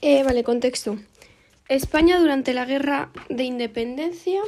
[0.00, 0.96] Eh, vale, contexto.
[1.68, 4.40] España durante la guerra de independencia.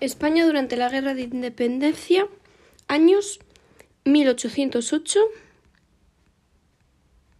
[0.00, 2.26] España durante la guerra de independencia,
[2.88, 3.40] años
[4.04, 5.20] 1808.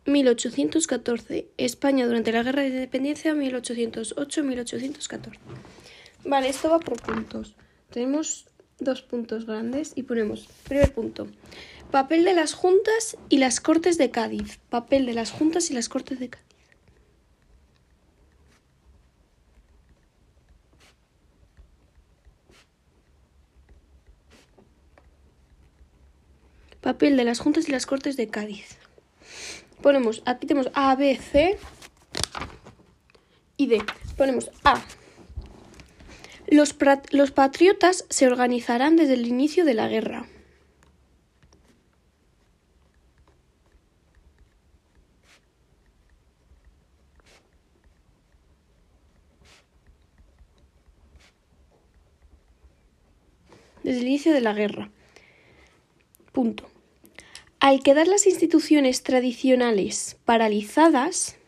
[0.07, 1.49] 1814.
[1.57, 5.39] España durante la Guerra de Independencia 1808-1814.
[6.25, 7.55] Vale, esto va por puntos.
[7.91, 8.47] Tenemos
[8.79, 11.27] dos puntos grandes y ponemos, primer punto,
[11.91, 14.59] papel de las juntas y las cortes de Cádiz.
[14.69, 16.47] Papel de las juntas y las cortes de Cádiz.
[26.81, 28.79] Papel de las juntas y las cortes de Cádiz
[29.81, 31.59] ponemos, aquí tenemos A, B, C
[33.57, 33.83] y D.
[34.17, 34.81] Ponemos A.
[36.51, 36.77] Los,
[37.13, 40.27] los patriotas se organizarán desde el inicio de la guerra.
[53.85, 54.91] Desde el inicio de la guerra.
[56.33, 56.69] Punto.
[57.61, 61.40] Al quedar las instituciones tradicionales paralizadas,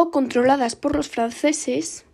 [0.00, 2.04] o controladas por los franceses,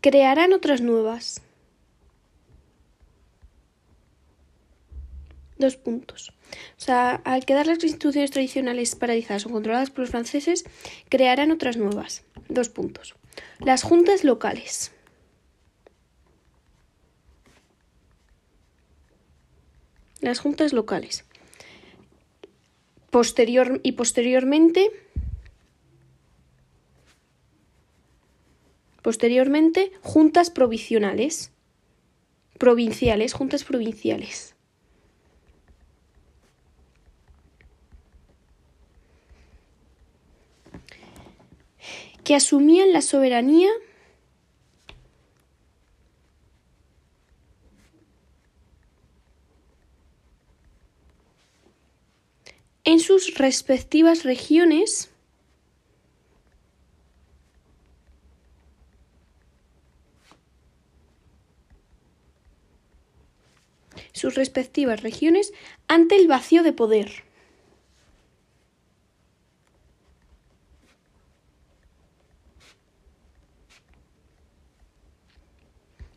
[0.00, 1.42] crearán otras nuevas.
[5.58, 6.32] Dos puntos.
[6.78, 10.64] O sea, al quedar las instituciones tradicionales paralizadas o controladas por los franceses,
[11.10, 12.22] crearán otras nuevas.
[12.48, 13.14] Dos puntos.
[13.58, 14.92] Las juntas locales.
[20.20, 21.24] Las juntas locales.
[23.10, 24.90] Posterior y posteriormente
[29.02, 31.50] Posteriormente, juntas provinciales.
[32.58, 34.54] Provinciales, juntas provinciales.
[42.28, 43.70] que asumían la soberanía
[52.88, 55.10] en sus respectivas regiones
[64.14, 65.52] sus respectivas regiones
[65.86, 67.24] ante el vacío de poder.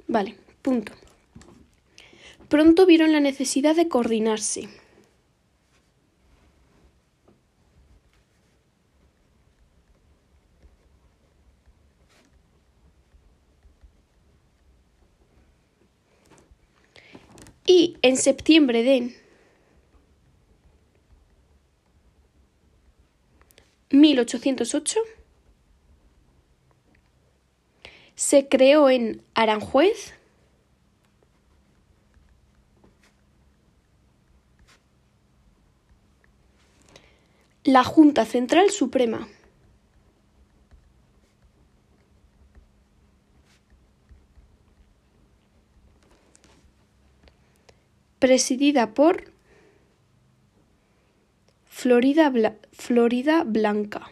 [0.07, 0.93] Vale, punto.
[2.47, 4.69] Pronto vieron la necesidad de coordinarse.
[17.73, 19.15] Y en septiembre de
[23.91, 24.99] 1808
[28.15, 30.13] se creó en Aranjuez
[37.63, 39.29] la Junta Central Suprema.
[48.21, 49.23] Presidida por
[51.65, 52.31] Florida,
[52.71, 54.11] Florida Blanca.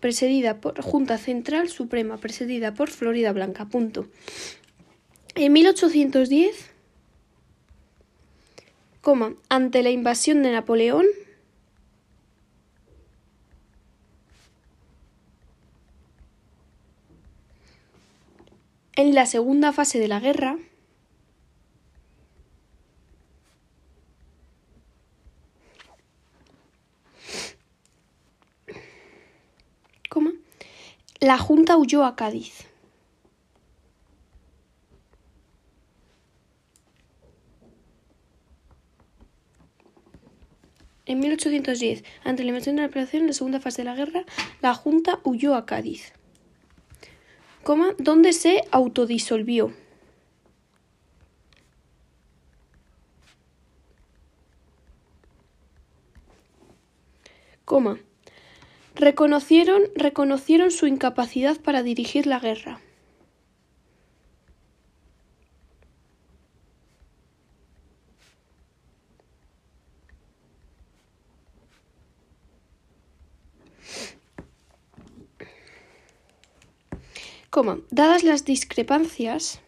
[0.00, 3.66] Presidida por Junta Central Suprema, presidida por Florida Blanca.
[3.66, 4.08] Punto.
[5.36, 6.70] En 1810,
[9.02, 11.06] coma, ante la invasión de Napoleón,
[19.00, 20.58] En la segunda fase de la guerra,
[31.20, 32.66] la Junta huyó a Cádiz.
[41.06, 44.26] En 1810, ante la invasión de la operación en la segunda fase de la guerra,
[44.60, 46.12] la Junta huyó a Cádiz.
[47.62, 49.72] Coma, ¿dónde se autodisolvió?
[58.96, 62.80] Reconocieron su incapacidad para dirigir la guerra.
[77.90, 79.60] Dadas las discrepancias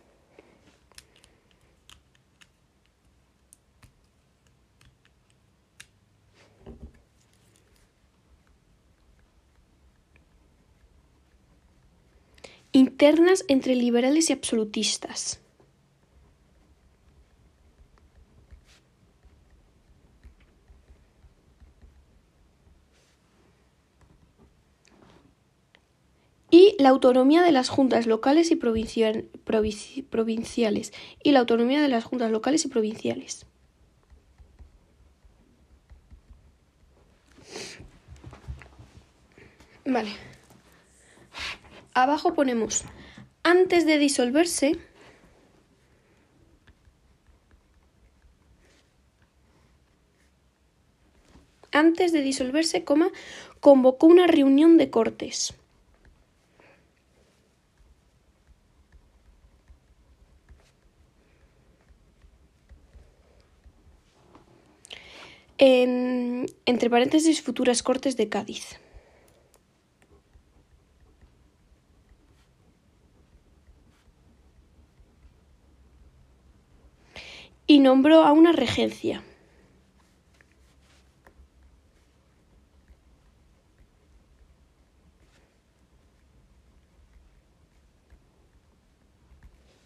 [12.72, 15.42] internas entre liberales y absolutistas.
[26.52, 30.92] y la autonomía de las juntas locales y provinciales
[31.22, 33.46] y la autonomía de las juntas locales y provinciales.
[39.84, 40.10] Vale.
[41.94, 42.82] Abajo ponemos
[43.44, 44.76] antes de disolverse
[51.70, 53.10] antes de disolverse, coma,
[53.60, 55.54] convocó una reunión de cortes.
[65.64, 68.80] Entre paréntesis, futuras cortes de Cádiz.
[77.68, 79.22] Y nombró a una regencia.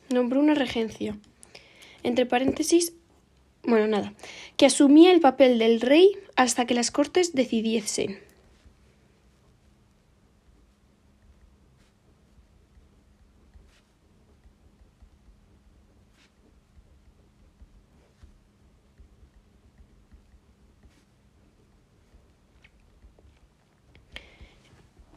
[0.08, 1.18] Nombró una regencia.
[2.02, 2.94] Entre paréntesis,
[3.66, 4.12] bueno, nada,
[4.56, 8.18] que asumía el papel del rey hasta que las cortes decidiesen.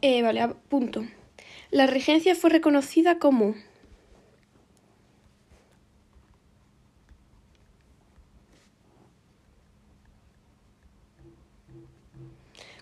[0.01, 1.05] Eh, vale, punto.
[1.71, 3.55] La regencia fue reconocida como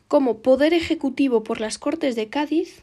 [0.07, 2.81] como poder ejecutivo por las Cortes de Cádiz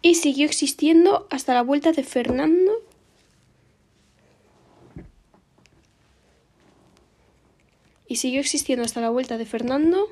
[0.00, 2.72] y siguió existiendo hasta la vuelta de Fernando
[8.06, 10.08] y siguió existiendo hasta la vuelta de Fernando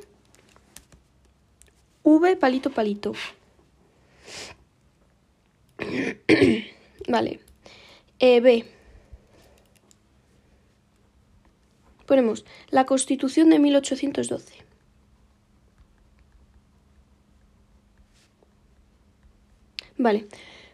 [2.03, 3.15] V palito palito.
[7.09, 7.41] Vale.
[8.19, 8.65] Eh, B.
[12.07, 14.65] Ponemos la Constitución de 1812.
[19.99, 20.29] Vale.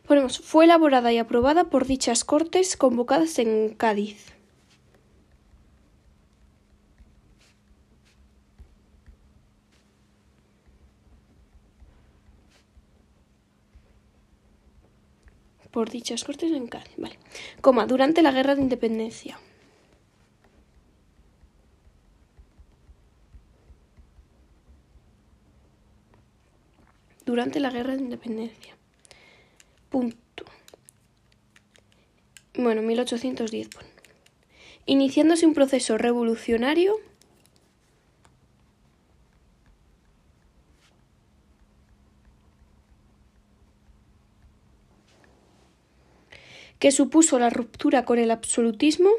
[0.07, 4.33] Ponemos fue elaborada y aprobada por dichas Cortes convocadas en Cádiz.
[15.73, 16.95] Por dichas cortes en Cádiz.
[16.97, 17.19] Vale.
[17.61, 19.41] Coma, durante la Guerra de Independencia.
[27.25, 28.77] Durante la Guerra de Independencia.
[29.89, 30.45] Punto.
[32.55, 33.71] Bueno, 1810.
[34.85, 36.97] Iniciándose un proceso revolucionario
[46.83, 49.11] que supuso la ruptura con el absolutismo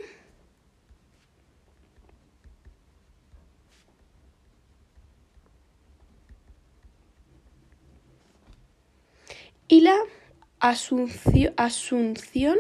[9.70, 9.96] y la
[10.60, 12.58] asunción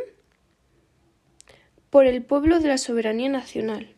[1.89, 3.92] por el pueblo de la soberanía nacional.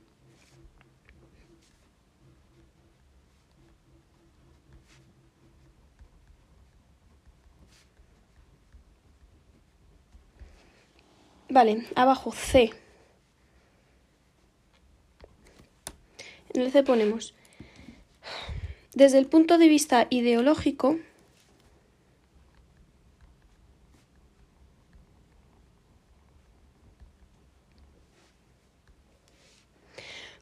[11.56, 12.74] Vale, abajo C.
[16.54, 17.34] En el C ponemos,
[18.94, 21.00] desde el punto de vista ideológico,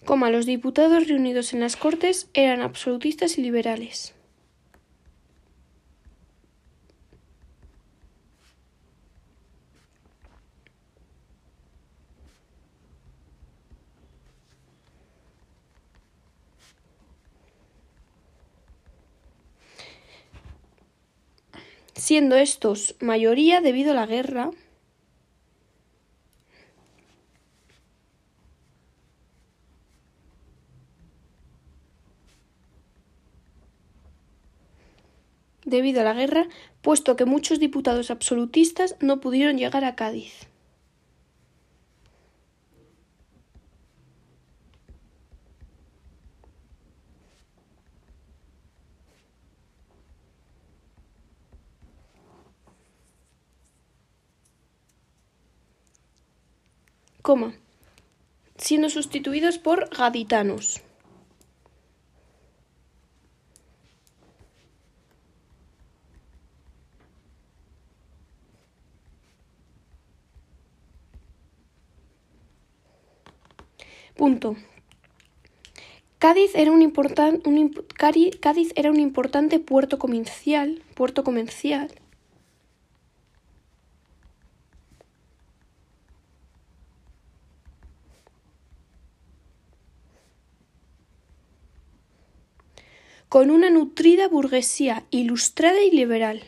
[0.03, 4.15] coma, los diputados reunidos en las Cortes eran absolutistas y liberales.
[22.13, 24.51] Siendo estos mayoría debido a la guerra
[35.65, 36.47] debido a la guerra,
[36.83, 40.52] puesto que muchos diputados absolutistas no pudieron llegar a Cádiz.
[57.23, 57.53] Coma,
[58.57, 60.81] siendo sustituidos por gaditanos.
[74.15, 74.57] Punto.
[76.19, 77.85] Cádiz era un, un
[78.41, 81.89] Cádiz era un importante puerto comercial, puerto comercial
[93.33, 96.43] con una nutrida burguesía ilustrada y liberal.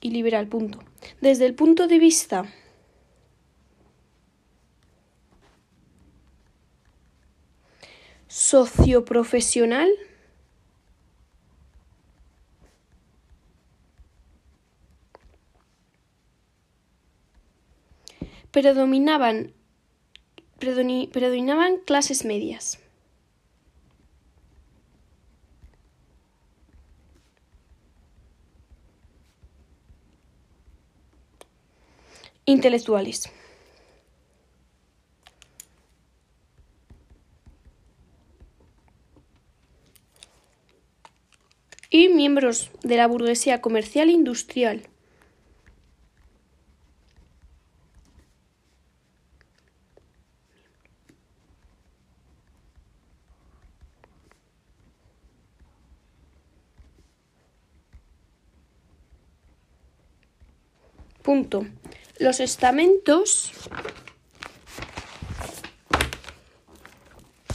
[0.00, 0.46] y liberal.
[0.46, 0.78] Punto.
[1.20, 2.44] Desde el punto de vista
[8.28, 9.90] socioprofesional,
[18.54, 19.52] predominaban,
[20.60, 22.78] predominaban clases medias.
[32.46, 33.28] Intelectuales.
[41.90, 44.88] y miembros de la burguesía comercial e industrial.
[61.34, 61.66] Punto.
[62.20, 63.50] Los estamentos.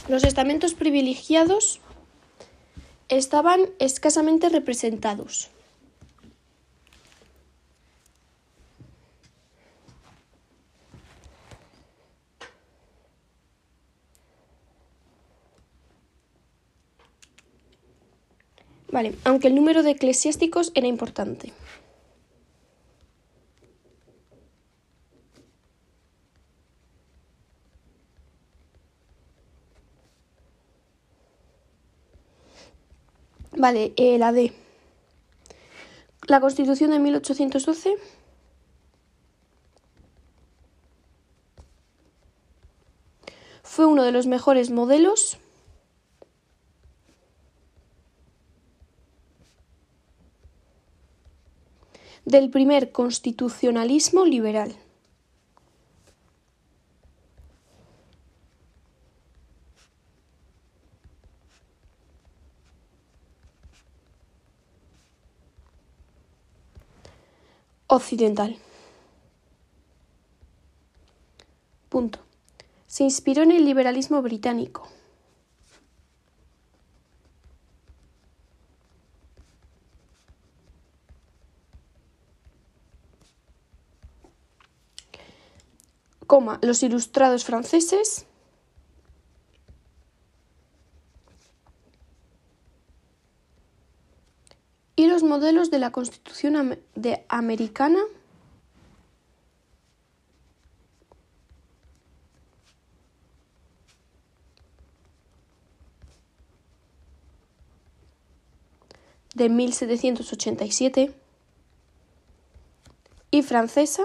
[0.06, 1.80] Los estamentos privilegiados
[3.08, 5.48] estaban escasamente representados.
[18.92, 21.54] Vale, aunque el número de eclesiásticos era importante.
[33.60, 34.54] Vale, eh, la D.
[36.26, 37.94] La Constitución de 1812.
[43.62, 45.36] Fue uno de los mejores modelos
[52.24, 54.74] del primer constitucionalismo liberal.
[67.90, 68.56] Occidental.
[71.88, 72.20] Punto.
[72.86, 74.88] Se inspiró en el liberalismo británico.
[86.26, 88.24] Coma, los ilustrados franceses
[94.94, 98.00] y los modelos de la Constitución de americana
[109.36, 111.14] de 1787
[113.30, 114.02] y francesa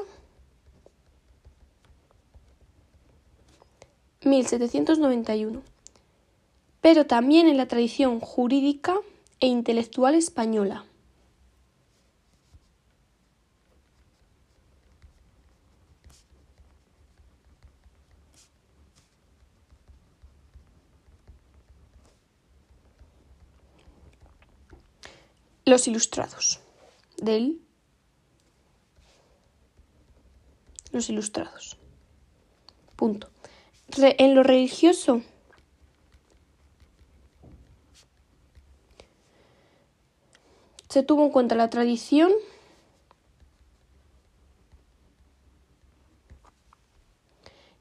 [4.23, 5.63] 1791.
[6.81, 8.93] pero también en la tradición jurídica
[9.39, 10.85] e intelectual española.
[25.65, 26.59] Los ilustrados.
[27.17, 27.59] Del.
[30.91, 31.77] Los ilustrados.
[32.95, 33.29] Punto.
[33.97, 35.21] en lo religioso.
[40.89, 42.31] Se tuvo en cuenta la tradición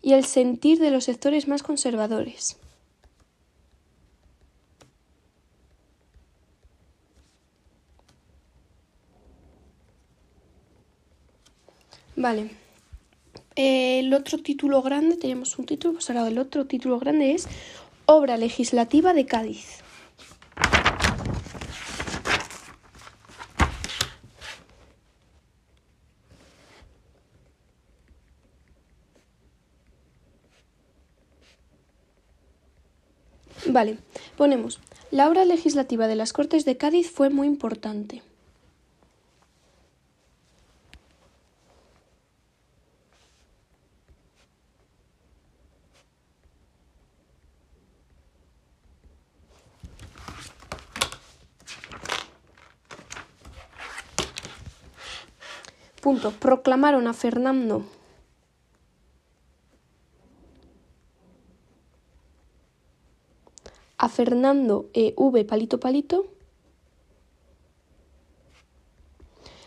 [0.00, 2.58] y el sentir de los sectores más conservadores.
[12.24, 12.48] Vale.
[13.54, 17.46] el otro título grande, tenemos un título, pues ahora el otro título grande es
[18.06, 19.82] Obra legislativa de Cádiz.
[33.66, 33.98] Vale,
[34.38, 38.22] ponemos, la obra legislativa de las Cortes de Cádiz fue muy importante.
[56.04, 56.32] Punto.
[56.32, 57.76] Proclamaron a Fernando
[63.96, 65.14] a Fernando E.
[65.16, 65.44] V.
[65.46, 66.28] Palito Palito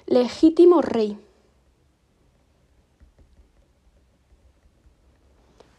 [0.06, 1.17] legítimo rey.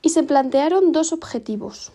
[0.03, 1.93] Y se plantearon dos objetivos.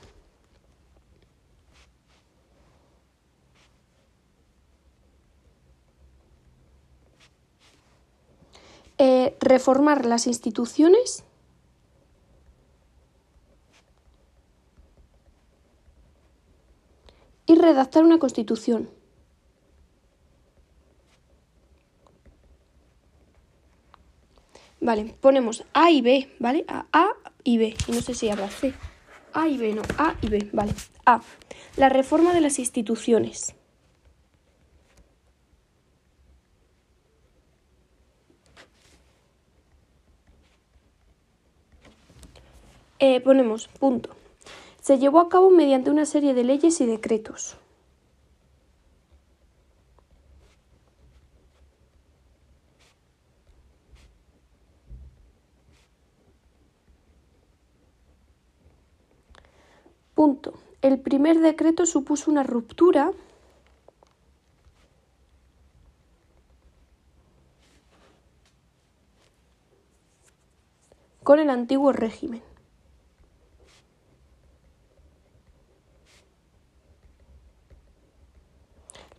[9.06, 11.26] Eh, reformar las instituciones
[17.46, 18.90] y redactar una constitución.
[24.80, 26.64] Vale, ponemos A y B, ¿vale?
[26.70, 27.10] A, a
[27.44, 27.76] y B.
[27.88, 28.74] Y no sé si habrá C.
[29.34, 29.82] A y B, no.
[29.98, 30.74] A y B, vale.
[31.06, 31.22] A.
[31.76, 33.54] La reforma de las instituciones.
[43.06, 44.12] Eh, ponemos punto.
[44.80, 47.58] Se llevó a cabo mediante una serie de leyes y decretos.
[60.16, 60.54] Punto.
[60.82, 63.12] El primer decreto supuso una ruptura
[71.22, 72.53] con el antiguo régimen.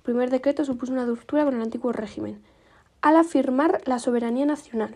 [0.04, 2.40] Primer decreto supuso una ruptura con el antiguo régimen,
[3.00, 4.94] al afirmar la soberanía nacional.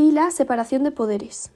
[0.00, 1.50] y la separación de poderes.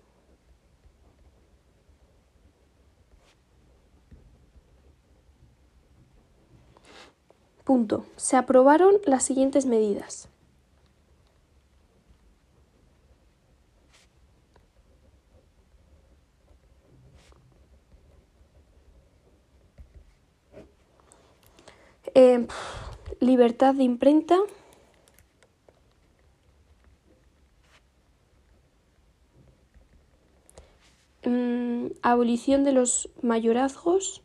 [7.62, 8.04] Punto.
[8.16, 10.31] Se aprobaron las siguientes medidas.
[22.14, 22.46] Eh,
[23.20, 24.38] libertad de imprenta.
[31.24, 34.22] Mm, abolición de los mayorazgos.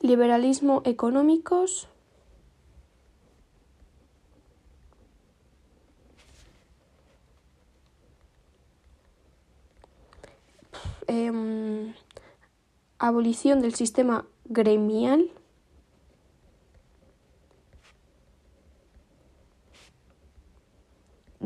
[0.00, 1.88] Liberalismo económicos.
[13.08, 15.30] Abolición del sistema gremial.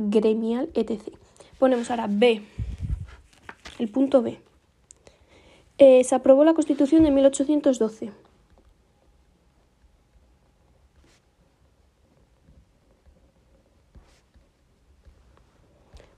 [0.01, 1.03] gremial, etc.
[1.59, 2.41] Ponemos ahora B,
[3.81, 4.41] el punto B.
[5.79, 8.13] Eh, se aprobó la Constitución de 1812.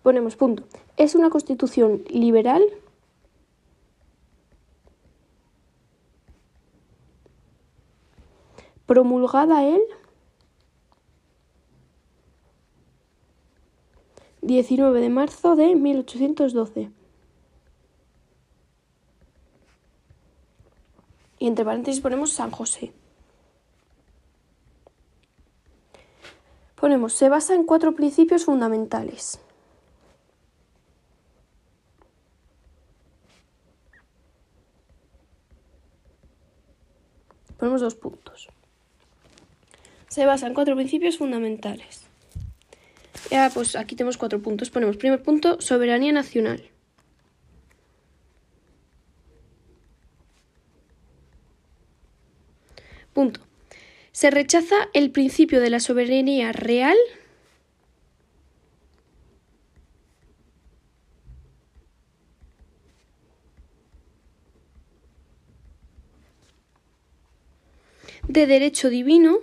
[0.03, 0.64] Ponemos punto.
[0.98, 2.62] Es una constitución liberal
[8.90, 9.81] promulgada el
[14.42, 16.90] 19 de marzo de 1812.
[21.38, 22.92] Y entre paréntesis ponemos San José.
[26.74, 29.38] Ponemos, se basa en cuatro principios fundamentales.
[37.57, 38.48] Ponemos dos puntos.
[40.11, 42.03] Se basa en cuatro principios fundamentales.
[43.31, 44.68] Ya, pues aquí tenemos cuatro puntos.
[44.68, 46.68] Ponemos primer punto, soberanía nacional.
[53.12, 53.40] Punto.
[54.11, 56.96] Se rechaza el principio de la soberanía real
[68.27, 69.38] de derecho divino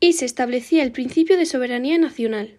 [0.00, 2.58] y se establecía el principio de soberanía nacional.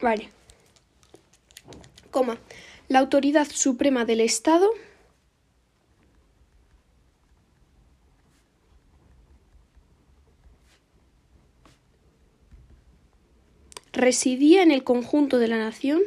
[0.00, 0.28] Vale.
[2.10, 2.38] Coma.
[2.88, 4.70] La autoridad suprema del Estado
[14.04, 16.02] residía en el conjunto de la nación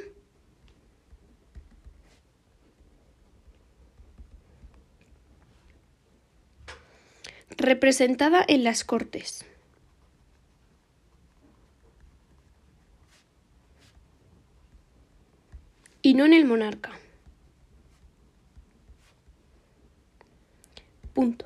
[7.50, 9.44] representada en las Cortes.
[16.04, 16.92] y no en el monarca.
[21.14, 21.46] Punto.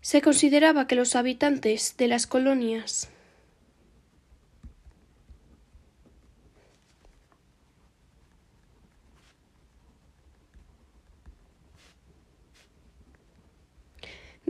[0.00, 3.10] Se consideraba que los habitantes de las colonias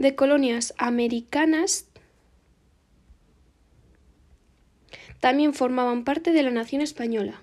[0.01, 1.85] de colonias americanas
[5.19, 7.39] también formaban parte de la nación española.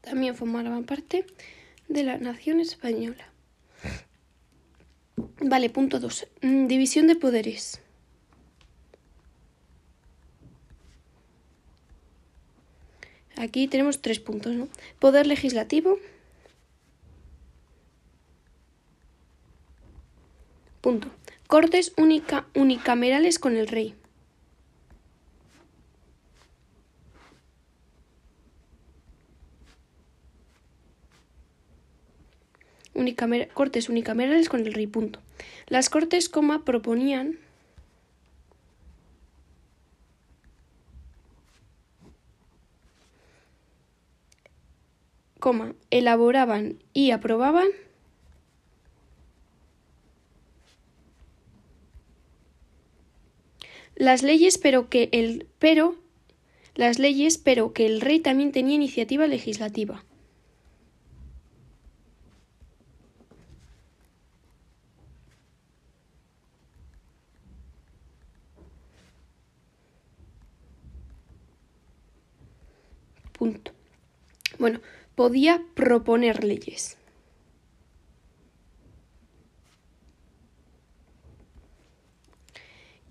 [0.00, 1.26] También formaban parte
[1.88, 3.30] de la nación española.
[5.40, 6.28] Vale, punto 2.
[6.42, 7.80] Mm, división de poderes.
[13.40, 14.68] Aquí tenemos tres puntos, ¿no?
[14.98, 15.98] Poder legislativo.
[20.82, 21.08] Punto.
[21.46, 21.94] Cortes
[22.54, 23.94] unicamerales con el rey.
[33.54, 34.86] cortes unicamerales con el rey.
[34.86, 35.18] Punto.
[35.66, 37.38] Las cortes, coma, proponían
[45.40, 47.66] coma, elaboraban y aprobaban
[53.96, 55.96] las leyes, pero que el pero
[56.74, 60.04] las leyes, pero que el rey también tenía iniciativa legislativa.
[73.32, 73.72] Punto.
[74.58, 74.80] Bueno,
[75.20, 76.96] podía proponer leyes.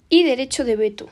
[0.09, 1.07] Y derecho de veto.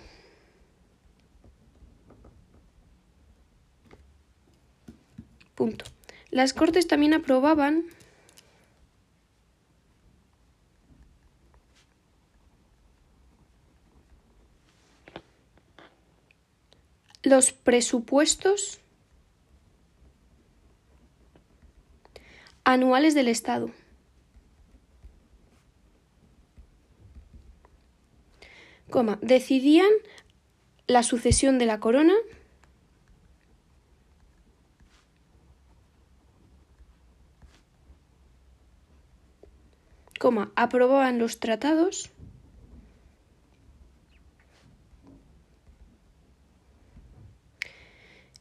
[5.54, 5.86] Punto.
[6.32, 7.86] Las Cortes también aprobaban
[17.22, 18.80] los presupuestos
[22.68, 23.72] anuales del Estado.
[28.90, 29.90] Coma, decidían
[30.86, 32.14] la sucesión de la corona
[40.20, 42.10] coma, aprobaban los tratados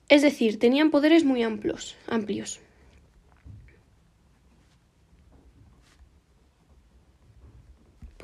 [0.09, 2.65] es decir, tenían poderes muy amplios, amplios.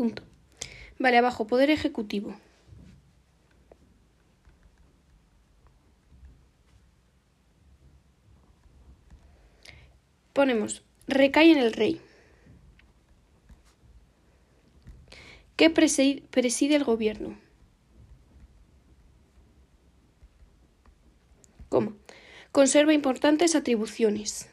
[0.02, 0.24] Punto.
[0.98, 2.34] Vale, abajo, poder ejecutivo.
[10.32, 12.00] Ponemos, recae en el rey.
[15.54, 17.38] ¿Qué preside el gobierno?
[21.68, 21.92] ¿Cómo?
[22.50, 24.51] Conserva importantes atribuciones.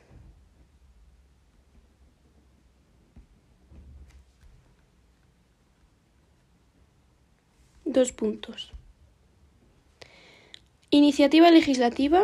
[7.90, 8.72] Dos puntos.
[10.92, 12.22] Iniciativa legislativa.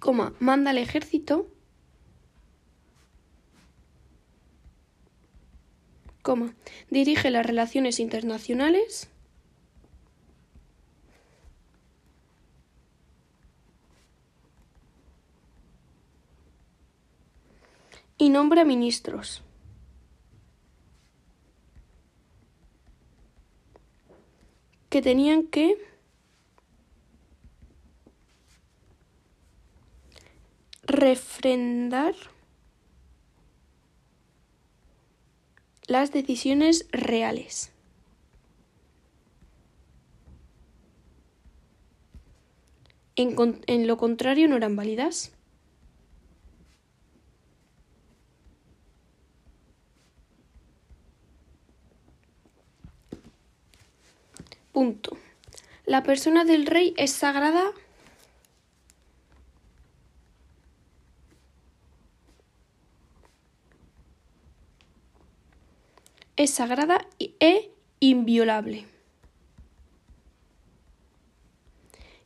[0.00, 1.46] Coma, manda al ejército.
[6.22, 6.56] Coma,
[6.90, 9.08] dirige las relaciones internacionales.
[18.18, 19.44] Y nombra ministros.
[24.90, 25.78] Que tenían que
[30.82, 32.14] refrendar
[35.86, 37.72] las decisiones reales.
[43.16, 45.32] En, lo contrario, no eran válidas.
[54.72, 55.16] Punto.
[55.84, 57.72] La persona del rey es sagrada.
[66.36, 68.86] Es sagrada e inviolable.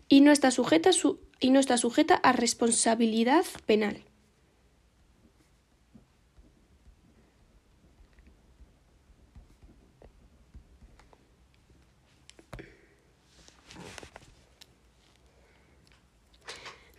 [0.09, 4.05] Y no está sujeta, su, y no está sujeta a responsabilidad penal.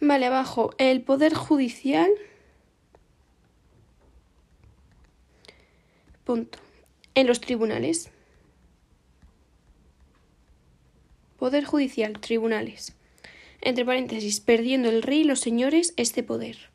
[0.08, 2.12] Vale, abajo, el Poder Judicial.
[6.24, 6.60] Punto.
[7.16, 8.12] En los tribunales.
[11.38, 12.94] Poder Judicial, tribunales.
[13.62, 16.75] Entre paréntesis, perdiendo el rey y los señores este poder.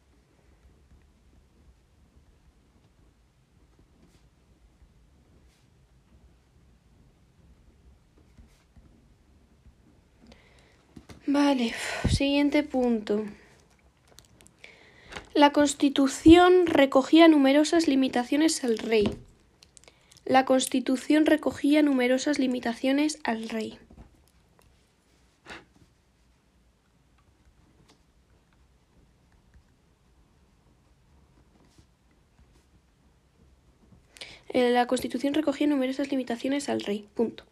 [11.50, 11.74] Vale,
[12.08, 13.24] siguiente punto.
[15.34, 19.18] La Constitución recogía numerosas limitaciones al rey.
[20.24, 23.80] La Constitución recogía numerosas limitaciones al rey.
[34.50, 37.08] Eh, la Constitución recogía numerosas limitaciones al rey.
[37.14, 37.42] Punto.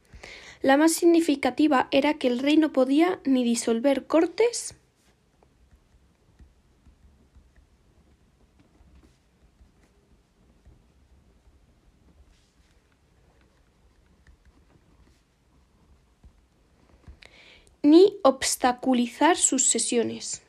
[0.62, 4.74] La más significativa era que el rey no podía ni disolver cortes
[17.83, 20.42] ni obstaculizar sus sesiones.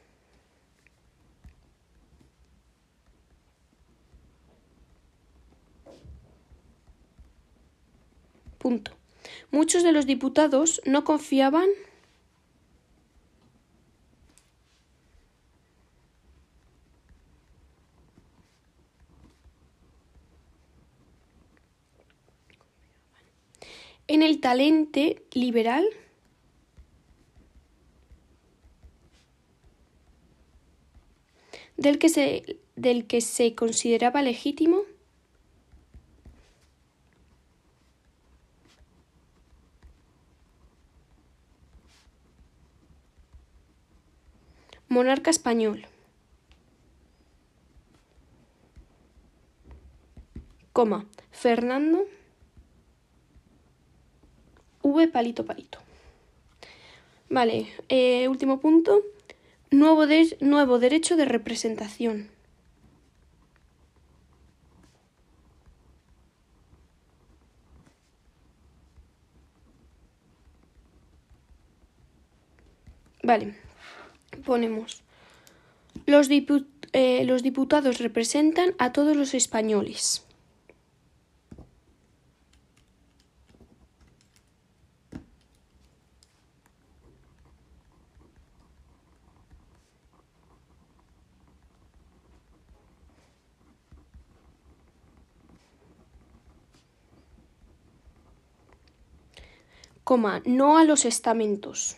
[8.58, 8.99] Punto.
[9.52, 11.68] Muchos de los diputados no confiaban
[24.10, 25.88] en el talente liberal
[31.78, 34.82] del que se, del que se consideraba legítimo
[45.00, 45.88] Monarca español.
[50.74, 51.06] Coma.
[51.32, 52.00] Fernando.
[54.82, 55.80] V palito palito.
[57.30, 59.02] Vale, eh, último punto.
[59.72, 62.30] Nuevo, de, nuevo derecho de representación.
[73.24, 73.56] Vale,
[74.50, 75.04] ponemos
[76.08, 76.28] los,
[76.94, 80.26] eh, los diputados representan a todos los españoles.
[100.46, 101.96] no a los estamentos.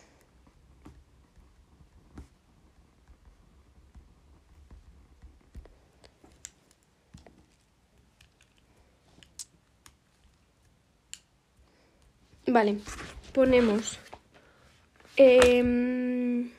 [12.62, 12.78] Vale,
[13.32, 13.98] ponemos
[15.16, 16.52] em,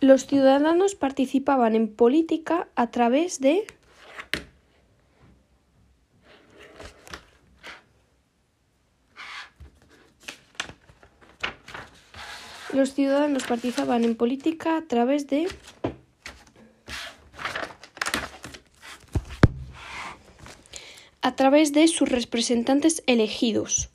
[0.00, 3.68] los ciudadanos participaban en política a través de
[12.72, 15.46] los ciudadanos participaban en política a través de
[21.22, 23.90] a través de sus representantes elegidos.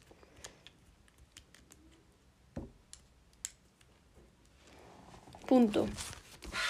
[5.55, 5.87] Punto.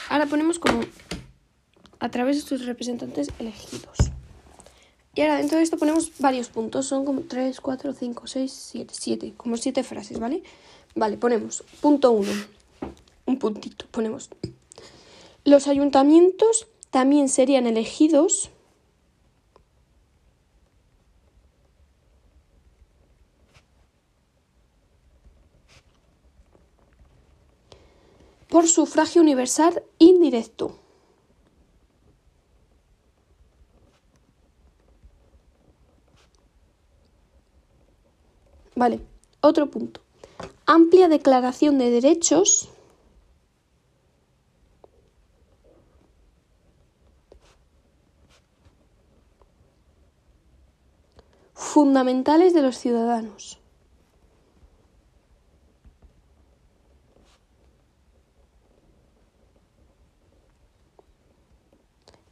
[0.09, 0.81] Ahora ponemos como
[1.99, 3.97] a través de sus representantes elegidos.
[5.15, 6.85] Y ahora dentro de esto ponemos varios puntos.
[6.85, 9.33] Son como 3, 4, 5, 6, 7, 7.
[9.37, 10.43] Como 7 frases, ¿vale?
[10.93, 12.31] Vale, ponemos punto 1.
[13.25, 13.87] Un puntito.
[13.89, 14.29] Ponemos.
[15.45, 18.51] Los ayuntamientos también serían elegidos
[28.55, 30.79] por sufragio universal indirecto.
[38.77, 39.01] Vale,
[39.41, 39.99] otro punto.
[40.65, 42.69] Amplia declaración de derechos
[51.53, 53.59] fundamentales de los ciudadanos.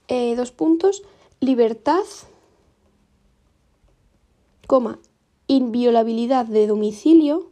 [0.08, 1.04] Eh, dos puntos,
[1.40, 2.04] libertad,
[4.68, 5.00] coma,
[5.48, 7.52] inviolabilidad de domicilio,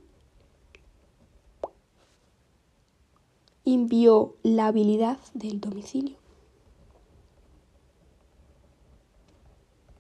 [3.64, 6.18] inviolabilidad del domicilio,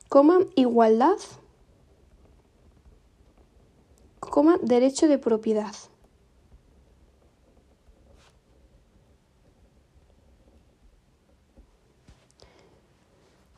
[0.10, 1.18] coma, igualdad,
[4.20, 5.74] coma, derecho de propiedad.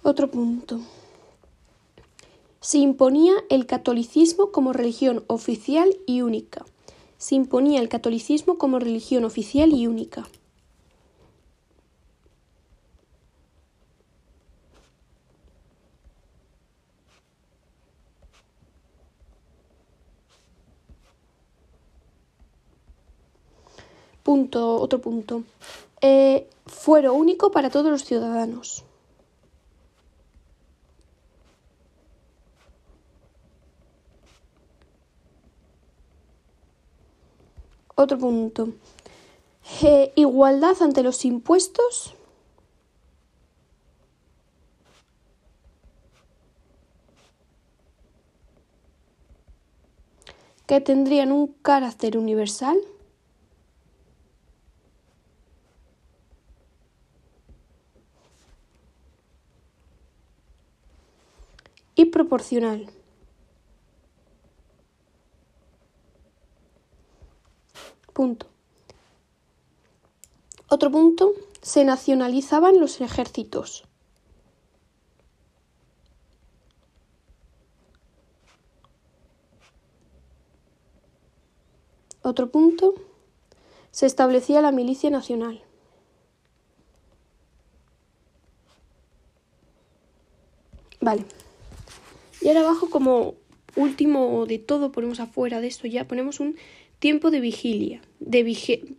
[0.05, 0.81] Otro punto.
[2.59, 6.65] Se imponía el catolicismo como religión oficial y única.
[7.17, 10.27] Se imponía el catolicismo como religión oficial y única.
[24.21, 25.43] Punto, otro punto.
[26.01, 28.83] Eh, fuero único para todos los ciudadanos.
[37.95, 38.69] Otro punto.
[39.81, 42.15] Eh, igualdad ante los impuestos.
[50.65, 52.77] que tendrían un carácter universal.
[61.95, 62.89] y proporcional.
[68.23, 68.47] Punto.
[70.69, 73.83] Otro punto, se nacionalizaban los ejércitos.
[82.21, 82.93] Otro punto,
[83.91, 85.61] se establecía la milicia nacional.
[91.01, 91.25] Vale.
[92.39, 93.35] Y ahora abajo, como
[93.75, 96.55] último de todo, ponemos afuera de esto ya, ponemos un
[97.03, 98.43] Tiempo de vigilia, de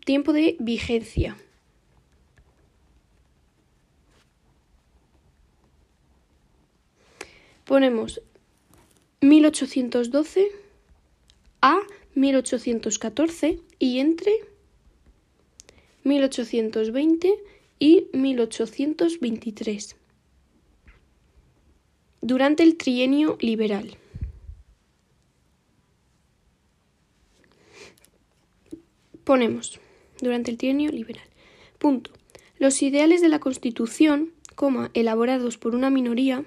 [0.05, 1.39] tiempo de vigencia.
[7.65, 8.21] Ponemos
[9.23, 10.49] 1812
[11.63, 11.81] a
[12.15, 14.33] 1814 y entre
[16.03, 17.43] 1820
[17.79, 19.97] y 1823
[22.21, 23.97] durante el trienio liberal.
[29.25, 29.81] Ponemos,
[30.21, 31.25] durante el trienio liberal.
[31.79, 32.11] Punto.
[32.59, 36.45] Los ideales de la Constitución, coma, elaborados por una minoría,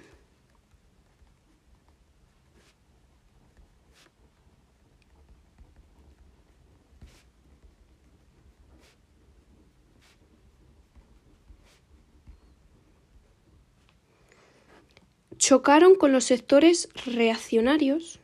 [15.38, 18.20] chocaron con los sectores reaccionarios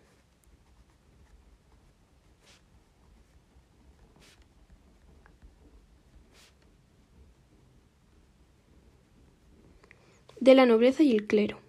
[10.43, 11.63] de la nobleza y el clero.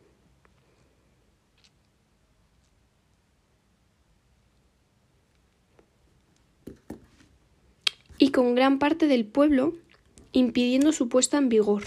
[8.17, 9.75] y con gran parte del pueblo
[10.33, 11.83] impidiendo su puesta en vigor.